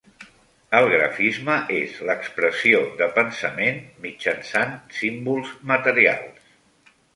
El 0.77 0.85
grafisme 0.93 1.57
és 1.79 1.99
l'expressió 2.07 2.81
de 3.03 3.09
pensament 3.19 3.79
mitjançant 4.07 4.75
símbols 5.03 5.55
materials 5.75 6.53